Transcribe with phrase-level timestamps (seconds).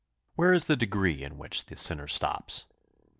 [0.33, 2.65] Where is the degree in which the sinner stops?